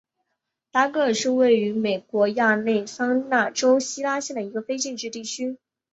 [0.71, 5.59] 达格尔是位于美国亚利桑那州希拉县的一个非建制地区。